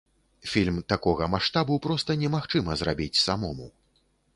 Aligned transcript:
Фільм 0.53 0.79
такога 0.93 1.29
маштабу 1.35 1.79
проста 1.85 2.19
немагчыма 2.25 2.83
зрабіць 2.83 3.15
самому. 3.27 3.75